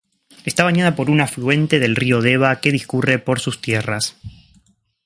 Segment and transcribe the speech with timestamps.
[0.45, 4.17] Está bañada por un afluente del río Deva que discurre por sus tierras.